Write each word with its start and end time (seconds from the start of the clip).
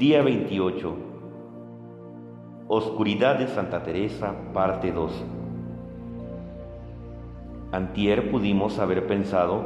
Día 0.00 0.22
28. 0.22 0.94
Oscuridad 2.68 3.38
de 3.38 3.48
Santa 3.48 3.82
Teresa, 3.82 4.34
parte 4.54 4.92
2. 4.92 5.12
Antier 7.70 8.30
pudimos 8.30 8.78
haber 8.78 9.06
pensado 9.06 9.60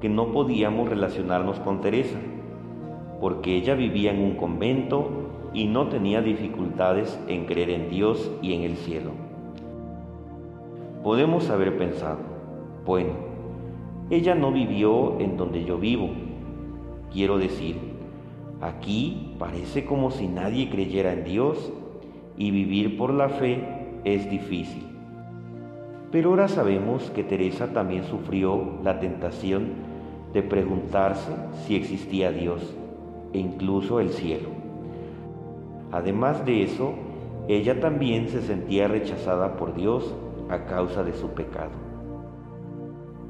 que 0.00 0.08
no 0.08 0.30
podíamos 0.30 0.88
relacionarnos 0.88 1.58
con 1.58 1.80
Teresa, 1.80 2.20
porque 3.20 3.56
ella 3.56 3.74
vivía 3.74 4.12
en 4.12 4.22
un 4.22 4.36
convento 4.36 5.10
y 5.52 5.66
no 5.66 5.88
tenía 5.88 6.22
dificultades 6.22 7.18
en 7.26 7.46
creer 7.46 7.70
en 7.70 7.90
Dios 7.90 8.30
y 8.40 8.54
en 8.54 8.62
el 8.62 8.76
cielo. 8.76 9.10
Podemos 11.02 11.50
haber 11.50 11.76
pensado, 11.76 12.18
bueno, 12.86 13.14
ella 14.10 14.36
no 14.36 14.52
vivió 14.52 15.18
en 15.18 15.36
donde 15.36 15.64
yo 15.64 15.76
vivo. 15.76 16.10
Quiero 17.12 17.36
decir, 17.36 17.94
aquí 18.64 19.34
parece 19.38 19.84
como 19.84 20.10
si 20.10 20.26
nadie 20.26 20.70
creyera 20.70 21.12
en 21.12 21.24
Dios 21.24 21.72
y 22.36 22.50
vivir 22.50 22.96
por 22.96 23.12
la 23.12 23.28
fe 23.28 23.62
es 24.04 24.30
difícil. 24.30 24.86
Pero 26.10 26.30
ahora 26.30 26.48
sabemos 26.48 27.10
que 27.10 27.24
Teresa 27.24 27.72
también 27.72 28.04
sufrió 28.04 28.78
la 28.82 29.00
tentación 29.00 29.72
de 30.32 30.42
preguntarse 30.42 31.32
si 31.66 31.76
existía 31.76 32.32
Dios 32.32 32.74
e 33.32 33.38
incluso 33.38 34.00
el 34.00 34.10
cielo. 34.10 34.48
Además 35.92 36.44
de 36.46 36.62
eso, 36.62 36.94
ella 37.48 37.80
también 37.80 38.28
se 38.28 38.40
sentía 38.42 38.88
rechazada 38.88 39.56
por 39.56 39.74
Dios 39.74 40.14
a 40.48 40.64
causa 40.64 41.04
de 41.04 41.12
su 41.12 41.28
pecado. 41.30 41.72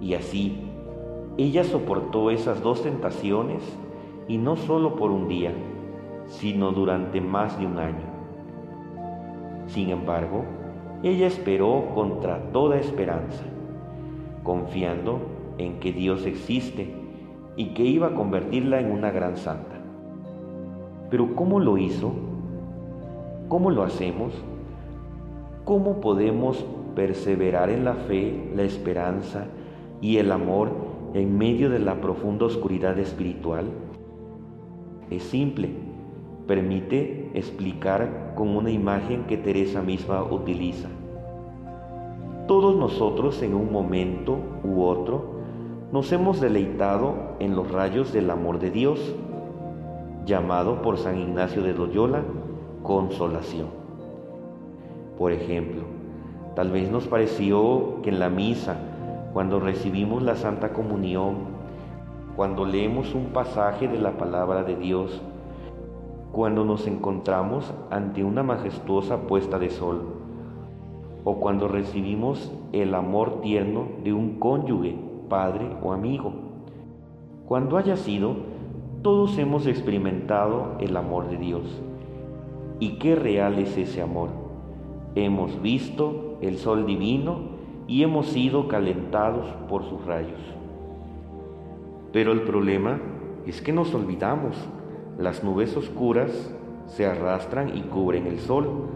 Y 0.01 0.15
así, 0.15 0.61
ella 1.37 1.65
soportó 1.65 2.31
esas 2.31 2.63
dos 2.63 2.83
tentaciones 2.83 3.63
y 4.29 4.39
no 4.39 4.57
solo 4.57 4.97
por 4.97 5.11
un 5.11 5.29
día, 5.29 5.53
sino 6.27 6.73
durante 6.73 7.21
más 7.21 7.59
de 7.59 7.67
un 7.67 7.79
año. 7.79 8.15
Sin 9.67 9.91
embargo, 9.91 10.45
ella 11.03 11.27
esperó 11.27 11.91
contra 11.95 12.51
toda 12.53 12.79
esperanza, 12.79 13.45
confiando 14.43 15.21
en 15.59 15.79
que 15.81 15.93
Dios 15.93 16.27
existe 16.27 16.95
y 17.57 17.67
que 17.75 17.85
iba 17.85 18.09
a 18.09 18.15
convertirla 18.15 18.81
en 18.81 18.91
una 18.91 19.11
gran 19.11 19.37
santa. 19.37 19.77
Pero 21.11 21.35
¿cómo 21.35 21.61
lo 21.61 21.79
hizo? 21.79 22.13
¿Cómo 23.49 23.71
lo 23.71 23.83
hacemos? 23.83 24.33
¿Cómo 25.65 26.01
podemos 26.01 26.65
perseverar 26.95 27.71
en 27.71 27.85
la 27.85 27.95
fe, 27.95 28.51
la 28.55 28.63
esperanza 28.63 29.47
y 30.01 30.17
el 30.17 30.33
amor 30.33 30.71
en 31.15 31.39
medio 31.39 31.71
de 31.71 31.79
la 31.79 32.01
profunda 32.01 32.47
oscuridad 32.47 32.99
espiritual? 32.99 33.67
Es 35.11 35.23
simple. 35.25 35.71
Permite 36.47 37.31
explicar 37.35 38.33
con 38.35 38.57
una 38.57 38.71
imagen 38.71 39.25
que 39.25 39.37
Teresa 39.37 39.83
misma 39.83 40.23
utiliza. 40.23 40.89
Todos 42.47 42.77
nosotros 42.77 43.43
en 43.43 43.55
un 43.55 43.73
momento 43.73 44.37
u 44.63 44.83
otro 44.83 45.35
nos 45.93 46.13
hemos 46.13 46.41
deleitado 46.41 47.15
en 47.39 47.57
los 47.57 47.71
rayos 47.71 48.13
del 48.13 48.31
amor 48.31 48.59
de 48.59 48.71
Dios, 48.71 49.15
llamado 50.27 50.83
por 50.83 50.99
San 50.99 51.19
Ignacio 51.19 51.63
de 51.63 51.73
Loyola 51.73 52.23
consolación. 52.85 53.69
Por 55.19 55.33
ejemplo, 55.33 55.83
tal 56.55 56.71
vez 56.71 56.91
nos 56.91 57.09
pareció 57.09 58.03
que 58.03 58.11
en 58.11 58.21
la 58.21 58.29
misa, 58.29 58.77
cuando 59.33 59.59
recibimos 59.59 60.23
la 60.23 60.37
Santa 60.37 60.73
Comunión, 60.73 61.54
cuando 62.37 62.65
leemos 62.65 63.15
un 63.15 63.27
pasaje 63.27 63.87
de 63.87 63.99
la 63.99 64.17
palabra 64.17 64.65
de 64.65 64.75
Dios, 64.75 65.23
cuando 66.33 66.65
nos 66.65 66.87
encontramos 66.89 67.73
ante 67.91 68.25
una 68.25 68.43
majestuosa 68.43 69.29
puesta 69.29 69.59
de 69.61 69.71
sol, 69.71 70.03
o 71.23 71.37
cuando 71.37 71.69
recibimos 71.69 72.53
el 72.73 72.95
amor 72.95 73.41
tierno 73.41 73.87
de 74.03 74.13
un 74.13 74.41
cónyuge, 74.41 74.97
padre 75.29 75.67
o 75.83 75.93
amigo. 75.93 76.33
Cuando 77.47 77.79
haya 77.79 77.97
sido, 77.97 78.35
todos 79.03 79.39
hemos 79.39 79.67
experimentado 79.67 80.77
el 80.81 80.97
amor 80.97 81.29
de 81.29 81.37
Dios. 81.37 81.83
¿Y 82.81 82.99
qué 82.99 83.15
real 83.15 83.59
es 83.59 83.77
ese 83.79 84.03
amor? 84.03 84.31
Hemos 85.15 85.63
visto 85.63 86.37
el 86.41 86.59
sol 86.59 86.85
divino 86.85 87.55
y 87.87 88.03
hemos 88.03 88.27
sido 88.27 88.67
calentados 88.67 89.47
por 89.69 89.85
sus 89.85 90.05
rayos. 90.05 90.41
Pero 92.15 92.31
el 92.31 92.43
problema 92.43 93.01
es 93.45 93.61
que 93.61 93.73
nos 93.73 93.93
olvidamos. 93.93 94.57
Las 95.19 95.43
nubes 95.43 95.77
oscuras 95.77 96.31
se 96.87 97.07
arrastran 97.07 97.77
y 97.77 97.83
cubren 97.83 98.29
el 98.29 98.39
sol, 98.39 98.89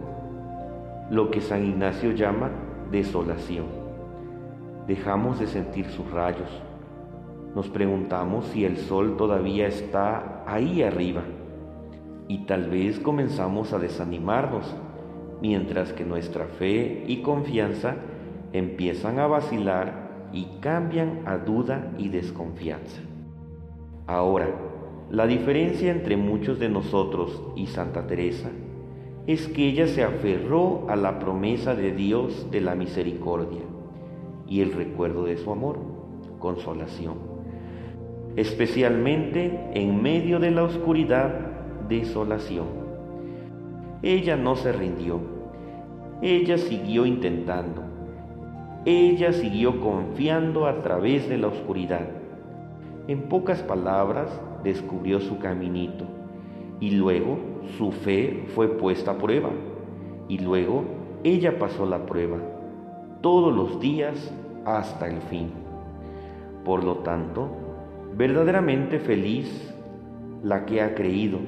lo 1.11 1.29
que 1.33 1.41
San 1.41 1.65
Ignacio 1.65 2.13
llama 2.13 2.53
desolación. 2.93 3.67
Dejamos 4.87 5.41
de 5.41 5.49
sentir 5.49 5.87
sus 5.87 6.09
rayos. 6.13 6.49
Nos 7.57 7.69
preguntamos 7.69 8.47
si 8.47 8.65
el 8.65 8.77
sol 8.77 9.17
todavía 9.17 9.67
está 9.67 10.45
ahí 10.47 10.85
arriba 10.85 11.23
y 12.29 12.47
tal 12.47 12.71
vez 12.71 13.01
comenzamos 13.01 13.73
a 13.73 13.81
desanimarnos, 13.81 14.77
mientras 15.43 15.93
que 15.93 16.05
nuestra 16.05 16.45
fe 16.45 17.03
y 17.09 17.23
confianza 17.23 17.97
empiezan 18.53 19.19
a 19.19 19.27
vacilar 19.27 20.29
y 20.33 20.61
cambian 20.61 21.23
a 21.27 21.37
duda 21.39 21.91
y 21.99 22.11
desconfianza. 22.11 23.08
Ahora, 24.09 24.49
la 25.11 25.27
diferencia 25.27 25.93
entre 25.93 26.17
muchos 26.17 26.59
de 26.59 26.71
nosotros 26.71 27.43
y 27.57 27.67
Santa 27.67 28.07
Teresa 28.07 28.49
es 29.27 29.49
que 29.49 29.69
ella 29.69 29.87
se 29.87 30.03
aferró 30.03 30.87
a 30.89 30.97
la 30.97 31.19
promesa 31.19 31.75
de 31.75 31.93
Dios 31.93 32.51
de 32.51 32.63
la 32.63 32.75
misericordia 32.75 33.61
y 34.49 34.63
el 34.63 34.73
recuerdo 34.73 35.25
de 35.25 35.37
su 35.37 35.53
amor, 35.53 35.79
consolación, 36.39 37.17
especialmente 38.37 39.69
en 39.75 40.01
medio 40.01 40.41
de 40.41 40.53
la 40.53 40.63
oscuridad 40.63 41.35
desolación. 41.87 42.67
Ella 44.03 44.37
no 44.37 44.57
se 44.57 44.73
rindió, 44.73 45.21
ella 46.23 46.57
siguió 46.57 47.05
intentando, 47.05 47.83
ella 48.87 49.35
siguió 49.35 49.83
confiando 49.83 50.67
a 50.67 50.81
través 50.81 51.29
de 51.29 51.37
la 51.37 51.49
oscuridad. 51.49 52.09
En 53.09 53.23
pocas 53.23 53.63
palabras, 53.63 54.29
descubrió 54.63 55.19
su 55.21 55.39
caminito 55.39 56.05
y 56.79 56.91
luego 56.91 57.39
su 57.79 57.91
fe 57.91 58.45
fue 58.55 58.69
puesta 58.69 59.13
a 59.13 59.19
prueba 59.19 59.49
y 60.29 60.39
luego 60.39 60.85
ella 61.25 61.59
pasó 61.59 61.87
la 61.87 62.05
prueba 62.05 62.37
todos 63.23 63.57
los 63.57 63.81
días 63.81 64.31
hasta 64.67 65.09
el 65.09 65.23
fin. 65.23 65.51
Por 66.67 66.85
lo 66.85 66.97
tanto, 66.97 67.49
verdaderamente 68.15 68.99
feliz 68.99 69.75
la 70.43 70.67
que 70.67 70.83
ha 70.83 70.95
creído 70.95 71.39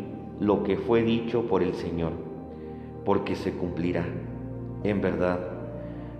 lo 0.41 0.62
que 0.62 0.78
fue 0.78 1.03
dicho 1.03 1.42
por 1.42 1.62
el 1.62 1.75
Señor, 1.75 2.12
porque 3.04 3.37
se 3.37 3.53
cumplirá. 3.53 4.06
En 4.82 5.03
verdad, 5.03 5.41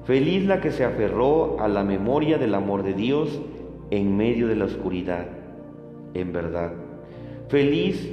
feliz 0.05 0.45
la 0.45 0.61
que 0.61 0.71
se 0.71 0.85
aferró 0.85 1.59
a 1.61 1.67
la 1.67 1.83
memoria 1.83 2.37
del 2.37 2.55
amor 2.55 2.83
de 2.83 2.93
Dios 2.93 3.41
en 3.91 4.17
medio 4.17 4.49
de 4.49 4.57
la 4.57 4.65
oscuridad. 4.67 5.27
En 6.15 6.33
verdad, 6.33 6.73
feliz 7.49 8.13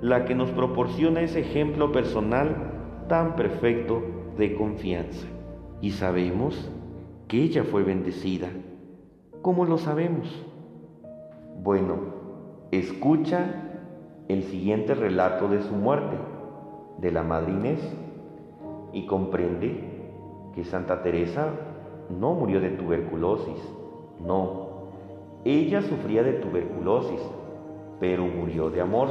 la 0.00 0.24
que 0.24 0.34
nos 0.34 0.50
proporciona 0.50 1.20
ese 1.20 1.40
ejemplo 1.40 1.92
personal 1.92 3.04
tan 3.08 3.36
perfecto 3.36 4.02
de 4.38 4.54
confianza. 4.54 5.26
Y 5.80 5.90
sabemos 5.92 6.70
que 7.28 7.42
ella 7.42 7.64
fue 7.64 7.82
bendecida. 7.82 8.48
¿Cómo 9.42 9.64
lo 9.64 9.78
sabemos? 9.78 10.28
Bueno, 11.62 11.96
escucha 12.70 13.70
el 14.28 14.44
siguiente 14.44 14.94
relato 14.94 15.48
de 15.48 15.62
su 15.62 15.74
muerte, 15.74 16.16
de 16.98 17.10
la 17.10 17.22
Madre 17.22 17.52
Inés, 17.52 17.96
y 18.92 19.06
comprende 19.06 19.84
que 20.54 20.64
Santa 20.64 21.02
Teresa 21.02 21.48
no 22.08 22.34
murió 22.34 22.60
de 22.60 22.70
tuberculosis, 22.70 23.60
no, 24.24 24.69
ella 25.44 25.80
sufría 25.80 26.22
de 26.22 26.34
tuberculosis, 26.34 27.20
pero 27.98 28.26
murió 28.26 28.70
de 28.70 28.80
amor. 28.80 29.08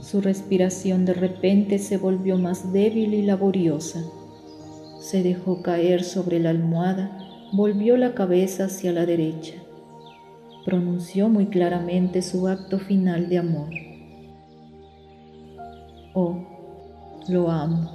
Su 0.00 0.20
respiración 0.20 1.04
de 1.04 1.14
repente 1.14 1.78
se 1.78 1.98
volvió 1.98 2.38
más 2.38 2.72
débil 2.72 3.14
y 3.14 3.22
laboriosa. 3.22 4.02
Se 4.98 5.22
dejó 5.22 5.62
caer 5.62 6.02
sobre 6.04 6.40
la 6.40 6.50
almohada, 6.50 7.18
volvió 7.52 7.96
la 7.96 8.14
cabeza 8.14 8.64
hacia 8.64 8.92
la 8.92 9.06
derecha. 9.06 9.54
Pronunció 10.64 11.28
muy 11.28 11.46
claramente 11.46 12.22
su 12.22 12.48
acto 12.48 12.78
final 12.78 13.28
de 13.28 13.38
amor. 13.38 13.70
Oh, 16.14 16.38
lo 17.28 17.50
amo, 17.50 17.90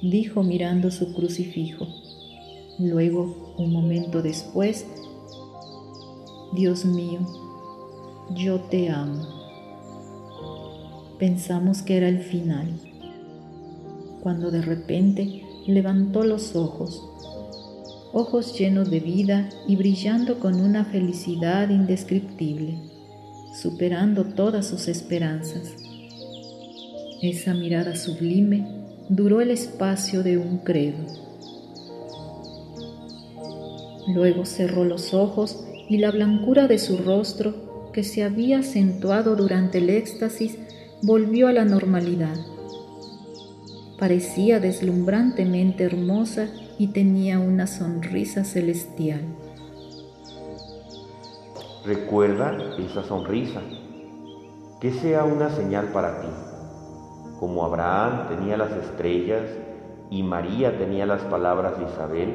dijo 0.00 0.42
mirando 0.42 0.90
su 0.90 1.12
crucifijo. 1.12 1.86
Luego, 2.78 3.54
un 3.58 3.72
momento 3.72 4.22
después, 4.22 4.86
Dios 6.52 6.84
mío, 6.84 7.20
yo 8.34 8.58
te 8.58 8.88
amo. 8.88 9.24
Pensamos 11.16 11.82
que 11.82 11.96
era 11.96 12.08
el 12.08 12.18
final, 12.18 12.68
cuando 14.20 14.50
de 14.50 14.60
repente 14.60 15.44
levantó 15.68 16.24
los 16.24 16.56
ojos, 16.56 17.08
ojos 18.12 18.58
llenos 18.58 18.90
de 18.90 18.98
vida 18.98 19.48
y 19.68 19.76
brillando 19.76 20.40
con 20.40 20.60
una 20.60 20.84
felicidad 20.84 21.68
indescriptible, 21.68 22.80
superando 23.54 24.24
todas 24.24 24.66
sus 24.66 24.88
esperanzas. 24.88 25.76
Esa 27.22 27.54
mirada 27.54 27.94
sublime 27.94 28.66
duró 29.08 29.40
el 29.40 29.52
espacio 29.52 30.24
de 30.24 30.36
un 30.36 30.58
credo. 30.58 30.98
Luego 34.08 34.44
cerró 34.44 34.84
los 34.84 35.14
ojos 35.14 35.64
y 35.90 35.98
la 35.98 36.12
blancura 36.12 36.68
de 36.68 36.78
su 36.78 36.98
rostro, 36.98 37.90
que 37.92 38.04
se 38.04 38.22
había 38.22 38.60
acentuado 38.60 39.34
durante 39.34 39.78
el 39.78 39.90
éxtasis, 39.90 40.56
volvió 41.02 41.48
a 41.48 41.52
la 41.52 41.64
normalidad. 41.64 42.36
Parecía 43.98 44.60
deslumbrantemente 44.60 45.82
hermosa 45.82 46.48
y 46.78 46.92
tenía 46.92 47.40
una 47.40 47.66
sonrisa 47.66 48.44
celestial. 48.44 49.20
Recuerda 51.84 52.56
esa 52.78 53.02
sonrisa, 53.02 53.60
que 54.80 54.92
sea 54.92 55.24
una 55.24 55.50
señal 55.50 55.86
para 55.86 56.20
ti. 56.20 56.28
Como 57.40 57.64
Abraham 57.64 58.28
tenía 58.28 58.56
las 58.56 58.70
estrellas 58.70 59.42
y 60.08 60.22
María 60.22 60.78
tenía 60.78 61.04
las 61.04 61.22
palabras 61.22 61.80
de 61.80 61.86
Isabel, 61.86 62.34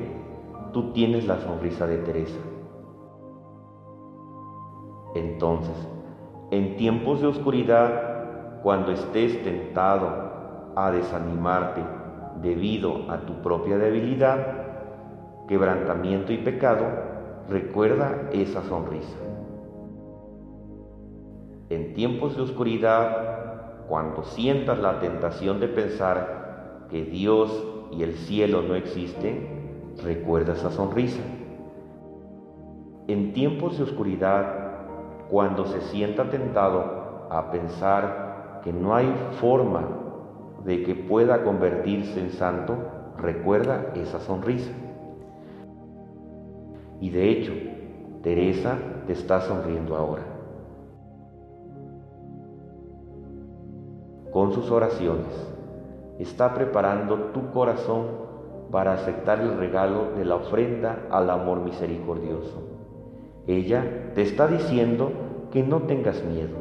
tú 0.74 0.92
tienes 0.92 1.26
la 1.26 1.40
sonrisa 1.42 1.88
de 1.88 2.00
Teresa. 2.00 2.40
Entonces, 5.16 5.76
en 6.52 6.76
tiempos 6.76 7.22
de 7.22 7.28
oscuridad, 7.28 8.62
cuando 8.62 8.92
estés 8.92 9.42
tentado 9.44 10.74
a 10.76 10.92
desanimarte 10.92 11.82
debido 12.42 13.10
a 13.10 13.22
tu 13.22 13.42
propia 13.42 13.78
debilidad, 13.78 15.46
quebrantamiento 15.48 16.34
y 16.34 16.38
pecado, 16.38 16.86
recuerda 17.50 18.30
esa 18.34 18.62
sonrisa. 18.64 19.18
En 21.70 21.94
tiempos 21.94 22.36
de 22.36 22.44
oscuridad, 22.44 23.86
cuando 23.88 24.24
sientas 24.24 24.80
la 24.80 25.00
tentación 25.00 25.60
de 25.60 25.68
pensar 25.68 26.88
que 26.90 27.06
Dios 27.06 27.64
y 27.92 28.04
el 28.04 28.16
cielo 28.16 28.62
no 28.64 28.76
existen, 28.76 29.94
recuerda 30.04 30.54
esa 30.54 30.72
sonrisa. 30.72 31.22
En 33.08 33.34
tiempos 33.34 33.78
de 33.78 33.84
oscuridad, 33.84 34.65
cuando 35.30 35.66
se 35.66 35.82
sienta 35.82 36.30
tentado 36.30 37.28
a 37.30 37.52
pensar 37.52 38.62
que 38.64 38.72
no 38.72 38.96
hay 38.96 39.14
forma 39.40 39.88
de 40.64 40.84
que 40.84 40.96
pueda 40.96 41.44
convertirse 41.44 42.20
en 42.20 42.32
santo, 42.32 42.76
recuerda 43.18 43.92
esa 43.96 44.20
sonrisa. 44.20 44.72
Y 47.00 47.10
de 47.10 47.30
hecho, 47.30 47.54
Teresa 48.24 48.78
te 49.06 49.14
está 49.14 49.42
sonriendo 49.42 49.96
ahora. 49.96 50.24
Con 54.32 54.52
sus 54.52 54.72
oraciones, 54.72 55.56
está 56.20 56.54
preparando 56.54 57.16
tu 57.34 57.52
corazón 57.52 58.08
para 58.72 58.94
aceptar 58.94 59.40
el 59.40 59.58
regalo 59.58 60.12
de 60.18 60.26
la 60.26 60.36
ofrenda 60.36 61.06
al 61.12 61.30
amor 61.30 61.60
misericordioso. 61.60 62.75
Ella 63.48 64.12
te 64.16 64.24
está 64.24 64.48
diciendo 64.48 65.12
que 65.52 65.62
no 65.62 65.84
tengas 65.84 66.24
miedo. 66.26 66.58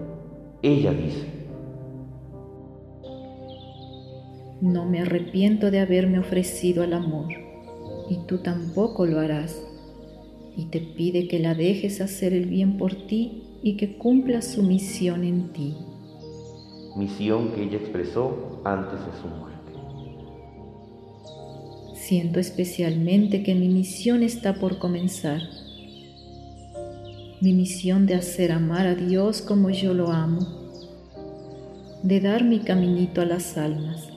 Ella 0.60 0.92
dice, 0.92 1.26
No 4.60 4.84
me 4.84 5.00
arrepiento 5.00 5.70
de 5.70 5.81
haberme 5.81 6.19
ofrecido 6.19 6.82
al 6.82 6.92
amor, 6.92 7.28
y 8.10 8.19
tú 8.26 8.38
tampoco 8.38 9.06
lo 9.06 9.19
harás. 9.19 9.66
Y 10.56 10.66
te 10.66 10.81
pide 10.81 11.26
que 11.26 11.38
la 11.38 11.54
dejes 11.54 12.00
hacer 12.00 12.32
el 12.32 12.46
bien 12.46 12.76
por 12.76 12.94
ti 13.06 13.42
y 13.62 13.76
que 13.76 13.96
cumpla 13.96 14.42
su 14.42 14.62
misión 14.62 15.25
en 15.25 15.52
ti. 15.52 15.75
Misión 16.96 17.48
que 17.52 17.64
ella 17.64 17.78
expresó 17.78 18.60
antes 18.64 19.00
de 19.00 19.20
su 19.20 19.26
muerte. 19.26 19.54
Siento 21.94 22.38
especialmente 22.38 23.42
que 23.42 23.54
mi 23.54 23.69
misión 23.69 24.22
está 24.22 24.54
por 24.54 24.78
comenzar 24.78 25.40
mi 27.44 27.52
misión 27.52 28.06
de 28.06 28.14
hacer 28.14 28.52
amar 28.52 28.87
a 28.87 28.94
Dios 28.94 29.43
como 29.43 29.69
yo 29.69 29.93
lo 29.93 30.11
amo, 30.11 30.41
de 32.02 32.19
dar 32.19 32.43
mi 32.43 32.61
caminito 32.61 33.20
a 33.20 33.26
las 33.26 33.58
almas. 33.58 34.08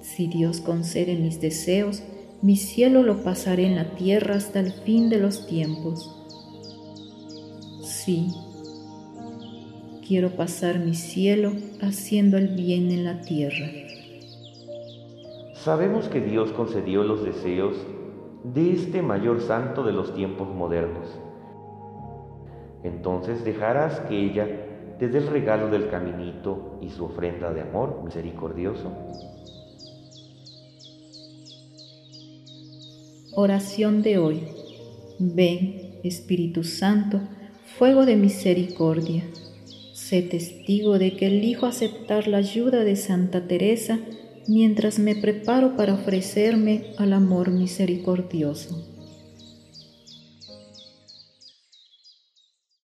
Si 0.00 0.26
Dios 0.26 0.62
concede 0.62 1.16
mis 1.16 1.38
deseos, 1.42 2.02
mi 2.40 2.56
cielo 2.56 3.02
lo 3.02 3.22
pasaré 3.22 3.66
en 3.66 3.76
la 3.76 3.94
tierra 3.94 4.36
hasta 4.36 4.58
el 4.58 4.72
fin 4.72 5.10
de 5.10 5.18
los 5.18 5.46
tiempos. 5.46 6.10
Sí, 7.82 8.28
quiero 10.06 10.30
pasar 10.30 10.78
mi 10.78 10.94
cielo 10.94 11.52
haciendo 11.82 12.38
el 12.38 12.48
bien 12.48 12.90
en 12.90 13.04
la 13.04 13.20
tierra. 13.20 13.66
Sabemos 15.52 16.08
que 16.08 16.22
Dios 16.22 16.52
concedió 16.52 17.04
los 17.04 17.22
deseos 17.22 17.76
de 18.44 18.72
este 18.72 19.02
mayor 19.02 19.42
santo 19.42 19.84
de 19.84 19.92
los 19.92 20.14
tiempos 20.14 20.48
modernos 20.48 21.27
entonces 22.82 23.44
dejarás 23.44 24.00
que 24.00 24.18
ella 24.18 24.46
te 24.98 25.08
dé 25.08 25.18
el 25.18 25.28
regalo 25.28 25.68
del 25.68 25.88
caminito 25.88 26.78
y 26.82 26.90
su 26.90 27.04
ofrenda 27.04 27.52
de 27.52 27.62
amor 27.62 28.02
misericordioso. 28.04 28.92
Oración 33.34 34.02
de 34.02 34.18
hoy. 34.18 34.48
Ven, 35.20 36.00
Espíritu 36.02 36.64
Santo, 36.64 37.20
fuego 37.78 38.06
de 38.06 38.16
misericordia. 38.16 39.24
Sé 39.92 40.22
testigo 40.22 40.98
de 40.98 41.16
que 41.16 41.26
elijo 41.26 41.66
aceptar 41.66 42.26
la 42.26 42.38
ayuda 42.38 42.82
de 42.82 42.96
Santa 42.96 43.46
Teresa 43.46 43.98
mientras 44.48 44.98
me 44.98 45.14
preparo 45.14 45.76
para 45.76 45.94
ofrecerme 45.94 46.94
al 46.98 47.12
amor 47.12 47.50
misericordioso. 47.50 48.97